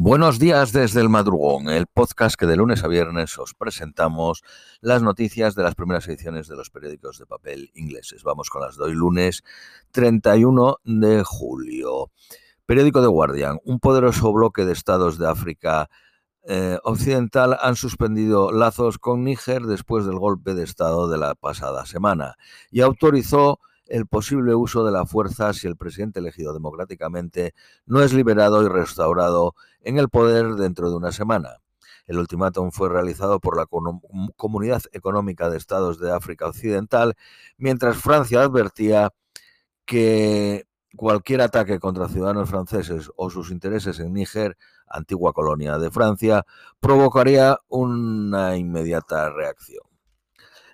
Buenos 0.00 0.38
días 0.38 0.70
desde 0.70 1.00
el 1.00 1.08
madrugón, 1.08 1.68
el 1.68 1.88
podcast 1.88 2.36
que 2.38 2.46
de 2.46 2.54
lunes 2.54 2.84
a 2.84 2.86
viernes 2.86 3.36
os 3.36 3.54
presentamos 3.54 4.44
las 4.80 5.02
noticias 5.02 5.56
de 5.56 5.64
las 5.64 5.74
primeras 5.74 6.06
ediciones 6.06 6.46
de 6.46 6.54
los 6.54 6.70
periódicos 6.70 7.18
de 7.18 7.26
papel 7.26 7.72
ingleses. 7.74 8.22
Vamos 8.22 8.48
con 8.48 8.62
las 8.62 8.76
de 8.76 8.84
hoy 8.84 8.94
lunes 8.94 9.42
31 9.90 10.76
de 10.84 11.24
julio. 11.24 12.12
Periódico 12.64 13.02
de 13.02 13.08
Guardian, 13.08 13.58
un 13.64 13.80
poderoso 13.80 14.32
bloque 14.32 14.64
de 14.64 14.72
estados 14.72 15.18
de 15.18 15.28
África 15.28 15.90
eh, 16.44 16.78
Occidental 16.84 17.58
han 17.60 17.74
suspendido 17.74 18.52
lazos 18.52 18.98
con 18.98 19.24
Níger 19.24 19.62
después 19.62 20.06
del 20.06 20.20
golpe 20.20 20.54
de 20.54 20.62
Estado 20.62 21.08
de 21.08 21.18
la 21.18 21.34
pasada 21.34 21.86
semana 21.86 22.36
y 22.70 22.82
autorizó 22.82 23.58
el 23.88 24.06
posible 24.06 24.54
uso 24.54 24.84
de 24.84 24.92
la 24.92 25.06
fuerza 25.06 25.52
si 25.52 25.66
el 25.66 25.76
presidente 25.76 26.20
elegido 26.20 26.52
democráticamente 26.52 27.54
no 27.86 28.00
es 28.02 28.12
liberado 28.12 28.62
y 28.62 28.68
restaurado 28.68 29.54
en 29.80 29.98
el 29.98 30.08
poder 30.08 30.54
dentro 30.54 30.90
de 30.90 30.96
una 30.96 31.12
semana. 31.12 31.60
El 32.06 32.18
ultimátum 32.18 32.70
fue 32.70 32.88
realizado 32.88 33.38
por 33.38 33.56
la 33.56 33.66
Comunidad 34.36 34.82
Económica 34.92 35.50
de 35.50 35.58
Estados 35.58 36.00
de 36.00 36.10
África 36.10 36.46
Occidental, 36.46 37.14
mientras 37.58 37.98
Francia 37.98 38.42
advertía 38.42 39.12
que 39.84 40.66
cualquier 40.96 41.42
ataque 41.42 41.78
contra 41.78 42.08
ciudadanos 42.08 42.48
franceses 42.48 43.10
o 43.16 43.30
sus 43.30 43.50
intereses 43.50 44.00
en 44.00 44.14
Níger, 44.14 44.56
antigua 44.86 45.32
colonia 45.34 45.78
de 45.78 45.90
Francia, 45.90 46.44
provocaría 46.80 47.58
una 47.68 48.56
inmediata 48.56 49.30
reacción. 49.30 49.87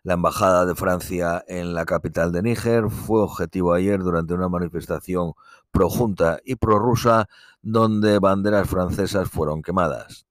La 0.04 0.14
embajada 0.14 0.66
de 0.66 0.74
Francia 0.74 1.42
en 1.48 1.72
la 1.72 1.86
capital 1.86 2.30
de 2.30 2.42
Níger 2.42 2.90
fue 2.90 3.22
objetivo 3.22 3.72
ayer 3.72 4.00
durante 4.00 4.34
una 4.34 4.50
manifestación 4.50 5.32
pro-junta 5.70 6.40
y 6.44 6.56
pro-rusa 6.56 7.26
donde 7.62 8.18
banderas 8.18 8.68
francesas 8.68 9.30
fueron 9.30 9.62
quemadas. 9.62 10.26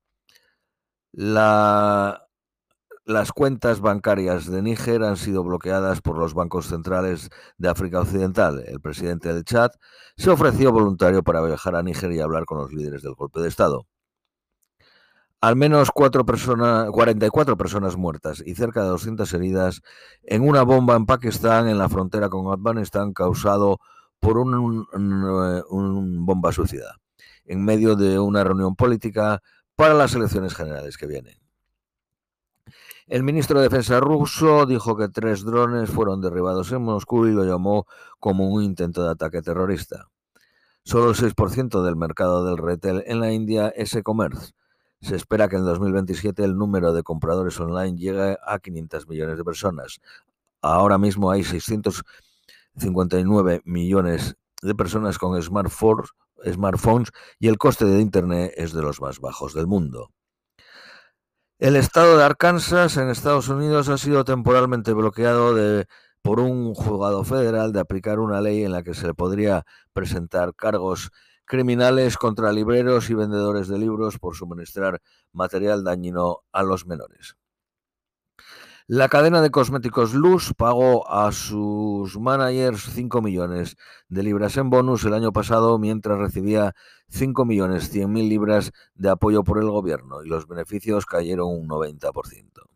las 3.06 3.32
cuentas 3.34 3.82
bancarias 3.82 4.46
de 4.50 4.62
Níger 4.62 5.04
han 5.04 5.18
sido 5.18 5.44
bloqueadas 5.44 6.02
por 6.02 6.20
los 6.20 6.36
bancos 6.36 6.68
centrales 6.68 7.30
de 7.58 7.70
África 7.70 8.02
Occidental. 8.02 8.64
El 8.68 8.80
presidente 8.80 9.34
del 9.34 9.44
Chad 9.44 9.72
se 10.18 10.30
ofreció 10.30 10.72
voluntario 10.72 11.24
para 11.24 11.42
viajar 11.42 11.76
a 11.76 11.82
Níger 11.84 12.12
y 12.12 12.20
hablar 12.22 12.46
con 12.46 12.60
los 12.60 12.72
líderes 12.72 13.02
del 13.02 13.16
golpe 13.16 13.40
de 13.42 13.50
Estado. 13.50 13.88
Al 15.44 15.58
menos 15.58 15.92
cuatro 15.92 16.26
personas, 16.26 16.90
44 16.90 17.58
personas 17.58 17.98
muertas 17.98 18.42
y 18.46 18.56
cerca 18.56 18.82
de 18.82 18.88
200 18.88 19.34
heridas 19.34 19.82
en 20.24 20.48
una 20.48 20.64
bomba 20.64 20.96
en 20.96 21.06
Pakistán 21.06 21.68
en 21.68 21.78
la 21.78 21.90
frontera 21.90 22.30
con 22.30 22.50
Afganistán 22.50 23.12
causado 23.12 23.82
por 24.22 24.38
un, 24.38 24.54
un, 24.94 26.26
bomba 26.26 26.54
suicida 26.54 26.96
en 27.44 27.62
medio 27.62 27.98
de 27.98 28.20
una 28.20 28.46
reunión 28.46 28.78
política 28.78 29.42
para 29.76 29.94
las 29.94 30.16
elecciones 30.16 30.56
generales 30.56 30.96
que 30.96 31.08
vienen. 31.08 31.38
El 33.08 33.24
ministro 33.24 33.60
de 33.60 33.68
Defensa 33.68 34.00
ruso 34.00 34.66
dijo 34.66 34.96
que 34.96 35.10
tres 35.10 35.44
drones 35.44 35.90
fueron 35.90 36.22
derribados 36.22 36.72
en 36.72 36.84
Moscú 36.84 37.26
y 37.28 37.34
lo 37.34 37.44
llamó 37.44 37.86
como 38.18 38.48
un 38.48 38.64
intento 38.64 39.04
de 39.04 39.12
ataque 39.12 39.42
terrorista. 39.42 40.08
Solo 40.86 41.10
el 41.10 41.18
6% 41.18 41.84
del 41.84 41.98
mercado 41.98 42.46
del 42.46 42.58
retail 42.58 43.04
en 43.08 43.20
la 43.20 43.34
India 43.34 43.68
es 43.76 43.94
e-commerce 43.94 44.54
se 45.04 45.16
espera 45.16 45.48
que 45.50 45.58
en 45.58 45.66
2027 45.66 46.44
el 46.44 46.58
número 46.58 46.94
de 46.94 47.04
compradores 47.04 47.60
online 47.60 47.96
llegue 47.98 48.38
a 48.46 48.60
500 48.60 49.08
millones 49.08 49.38
de 49.38 49.44
personas. 49.44 50.00
Ahora 50.62 50.98
mismo 50.98 51.30
hay 51.30 51.44
659 51.44 53.62
millones 53.66 54.38
de 54.62 54.76
personas 54.76 55.18
con 55.18 55.42
smartphones, 55.42 56.12
smartphones 56.50 57.12
y 57.38 57.50
el 57.50 57.58
coste 57.58 57.84
de 57.86 58.00
Internet 58.00 58.54
es 58.56 58.72
de 58.74 58.82
los 58.82 59.02
más 59.02 59.20
bajos 59.20 59.54
del 59.54 59.68
mundo. 59.68 60.10
El 61.60 61.76
estado 61.76 62.18
de 62.18 62.24
Arkansas 62.24 62.96
en 62.98 63.10
Estados 63.10 63.50
Unidos 63.50 63.90
ha 63.90 63.98
sido 63.98 64.24
temporalmente 64.24 64.94
bloqueado 64.94 65.54
de, 65.54 65.86
por 66.22 66.40
un 66.40 66.74
juzgado 66.74 67.26
federal 67.26 67.74
de 67.74 67.82
aplicar 67.82 68.20
una 68.20 68.40
ley 68.42 68.64
en 68.64 68.72
la 68.72 68.84
que 68.84 68.94
se 68.94 69.08
le 69.08 69.14
podría 69.14 69.66
presentar 69.92 70.56
cargos 70.56 71.12
criminales 71.54 72.18
contra 72.18 72.52
libreros 72.52 73.12
y 73.12 73.14
vendedores 73.14 73.68
de 73.68 73.78
libros 73.78 74.18
por 74.18 74.36
suministrar 74.36 75.00
material 75.34 75.84
dañino 75.84 76.40
a 76.52 76.64
los 76.64 76.88
menores. 76.88 77.38
La 78.88 79.08
cadena 79.08 79.40
de 79.40 79.52
cosméticos 79.52 80.16
Luz 80.16 80.56
pagó 80.58 81.08
a 81.08 81.32
sus 81.32 82.20
managers 82.20 82.90
5 82.94 83.22
millones 83.22 83.78
de 84.10 84.24
libras 84.24 84.58
en 84.58 84.72
bonus 84.72 85.06
el 85.06 85.14
año 85.14 85.32
pasado 85.32 85.78
mientras 85.78 86.18
recibía 86.18 86.74
5 87.10 87.46
millones 87.46 87.88
100 87.92 88.12
mil 88.12 88.30
libras 88.30 88.72
de 88.96 89.12
apoyo 89.12 89.44
por 89.44 89.60
el 89.60 89.70
gobierno 89.70 90.24
y 90.24 90.30
los 90.30 90.48
beneficios 90.48 91.06
cayeron 91.06 91.50
un 91.50 91.68
90%. 91.68 92.73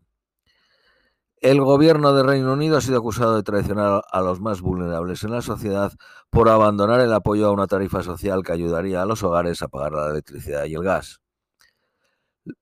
El 1.40 1.60
gobierno 1.60 2.12
de 2.14 2.24
Reino 2.24 2.52
Unido 2.52 2.78
ha 2.78 2.80
sido 2.80 2.98
acusado 2.98 3.36
de 3.36 3.44
traicionar 3.44 4.02
a 4.10 4.20
los 4.20 4.40
más 4.40 4.60
vulnerables 4.60 5.22
en 5.22 5.30
la 5.30 5.40
sociedad 5.40 5.92
por 6.30 6.48
abandonar 6.48 7.00
el 7.00 7.12
apoyo 7.12 7.46
a 7.46 7.52
una 7.52 7.68
tarifa 7.68 8.02
social 8.02 8.42
que 8.42 8.50
ayudaría 8.50 9.02
a 9.02 9.06
los 9.06 9.22
hogares 9.22 9.62
a 9.62 9.68
pagar 9.68 9.92
la 9.92 10.10
electricidad 10.10 10.64
y 10.64 10.74
el 10.74 10.82
gas. 10.82 11.20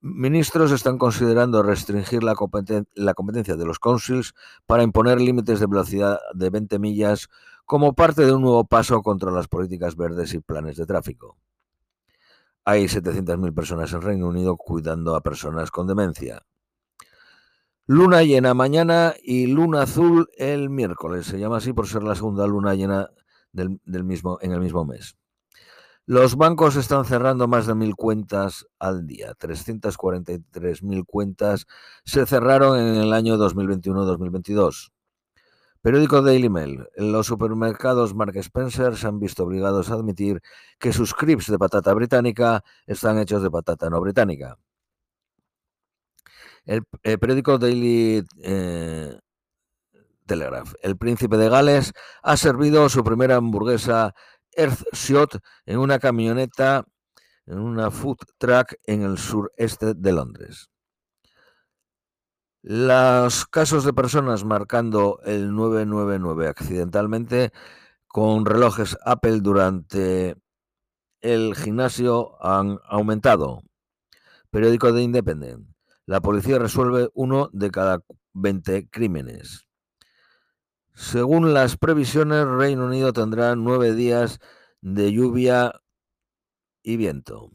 Ministros 0.01 0.71
están 0.71 0.99
considerando 0.99 1.63
restringir 1.63 2.21
la, 2.21 2.35
competencia 2.35 3.55
de 3.55 3.65
los 3.65 3.79
councils 3.79 4.35
para 4.67 4.83
imponer 4.83 5.21
límites 5.21 5.59
de 5.59 5.65
velocidad 5.65 6.19
de 6.35 6.49
20 6.51 6.77
millas 6.77 7.29
como 7.65 7.93
parte 7.93 8.27
de 8.27 8.33
un 8.33 8.43
nuevo 8.43 8.65
paso 8.65 9.01
contra 9.01 9.31
las 9.31 9.47
políticas 9.47 9.95
verdes 9.95 10.35
y 10.35 10.39
planes 10.39 10.77
de 10.77 10.85
tráfico. 10.85 11.35
Hay 12.63 12.85
700.000 12.85 13.55
personas 13.55 13.91
en 13.93 14.01
Reino 14.01 14.27
Unido 14.27 14.55
cuidando 14.55 15.15
a 15.15 15.21
personas 15.21 15.71
con 15.71 15.87
demencia. 15.87 16.43
Luna 17.89 18.21
llena 18.23 18.53
mañana 18.53 19.15
y 19.23 19.47
luna 19.47 19.83
azul 19.83 20.27
el 20.37 20.69
miércoles. 20.69 21.25
Se 21.25 21.39
llama 21.39 21.57
así 21.57 21.71
por 21.71 21.87
ser 21.87 22.03
la 22.03 22.15
segunda 22.15 22.45
luna 22.45 22.75
llena 22.75 23.09
del, 23.53 23.79
mismo, 24.03 24.39
en 24.41 24.51
el 24.51 24.59
mismo 24.59 24.83
mes. 24.83 25.15
Los 26.05 26.35
bancos 26.35 26.75
están 26.75 27.05
cerrando 27.05 27.47
más 27.47 27.65
de 27.65 27.75
mil 27.75 27.95
cuentas 27.95 28.67
al 28.77 29.07
día. 29.07 29.33
343.000 29.39 31.05
cuentas 31.05 31.65
se 32.03 32.25
cerraron 32.25 32.77
en 32.77 32.95
el 32.95 33.13
año 33.13 33.37
2021-2022. 33.37 34.91
Periódico 35.81 36.21
Daily 36.21 36.49
Mail. 36.49 36.89
Los 36.97 37.27
supermercados 37.27 38.13
Mark 38.13 38.35
Spencer 38.35 38.97
se 38.97 39.07
han 39.07 39.19
visto 39.19 39.45
obligados 39.45 39.89
a 39.91 39.93
admitir 39.93 40.41
que 40.77 40.91
sus 40.91 41.13
crips 41.13 41.49
de 41.49 41.57
patata 41.57 41.93
británica 41.93 42.65
están 42.85 43.17
hechos 43.17 43.41
de 43.43 43.49
patata 43.49 43.89
no 43.89 44.01
británica. 44.01 44.57
El, 46.67 46.83
periódico 47.17 47.57
Daily 47.57 48.23
eh, 48.43 49.17
Telegraph. 50.25 50.73
El 50.81 50.97
príncipe 50.97 51.37
de 51.37 51.49
Gales 51.49 51.93
ha 52.21 52.35
servido 52.35 52.89
su 52.89 53.03
primera 53.03 53.37
hamburguesa 53.37 54.13
Earthshot 54.51 55.39
en 55.65 55.79
una 55.79 55.97
camioneta, 55.99 56.85
en 57.45 57.59
una 57.59 57.89
food 57.89 58.17
truck 58.37 58.73
en 58.83 59.03
el 59.03 59.17
sureste 59.17 59.93
de 59.93 60.11
Londres. 60.11 60.69
Los 62.61 63.45
casos 63.45 63.85
de 63.85 63.93
personas 63.93 64.43
marcando 64.43 65.21
el 65.23 65.55
999 65.55 66.49
accidentalmente 66.49 67.53
con 68.07 68.45
relojes 68.45 68.97
Apple 69.05 69.39
durante 69.39 70.35
el 71.21 71.55
gimnasio 71.55 72.35
han 72.43 72.77
aumentado. 72.89 73.61
Periódico 74.49 74.91
de 74.91 75.03
Independent. 75.03 75.76
La 76.07 76.21
policía 76.21 76.57
resuelve 76.57 77.09
uno 77.15 77.49
de 77.51 77.69
cada 77.69 77.99
20 78.31 78.87
crímenes. 78.89 79.67
Según 80.93 81.53
las 81.53 81.75
previsiones, 81.75 82.47
Reino 82.47 82.85
Unido 82.85 83.11
tendrá 83.11 83.57
nueve 83.57 83.93
días 83.93 84.39
de 84.79 85.11
lluvia 85.11 85.81
y 86.81 86.95
viento. 86.95 87.51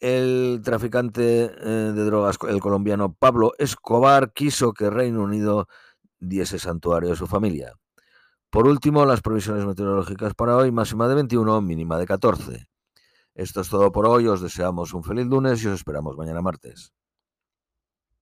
El 0.00 0.60
traficante 0.62 1.44
eh, 1.44 1.92
de 1.94 2.04
drogas, 2.04 2.36
el 2.46 2.60
colombiano 2.60 3.14
Pablo 3.14 3.54
Escobar, 3.56 4.34
quiso 4.34 4.74
que 4.74 4.90
Reino 4.90 5.22
Unido 5.22 5.66
diese 6.18 6.58
santuario 6.58 7.14
a 7.14 7.16
su 7.16 7.26
familia. 7.26 7.72
Por 8.50 8.68
último, 8.68 9.06
las 9.06 9.22
previsiones 9.22 9.64
meteorológicas 9.64 10.34
para 10.34 10.58
hoy, 10.58 10.70
máxima 10.70 11.08
de 11.08 11.14
21, 11.14 11.62
mínima 11.62 11.96
de 11.96 12.04
14. 12.04 12.68
Esto 13.34 13.62
es 13.62 13.70
todo 13.70 13.90
por 13.92 14.06
hoy, 14.06 14.26
os 14.26 14.42
deseamos 14.42 14.92
un 14.92 15.02
feliz 15.02 15.24
lunes 15.24 15.64
y 15.64 15.68
os 15.68 15.74
esperamos 15.74 16.18
mañana 16.18 16.42
martes. 16.42 16.92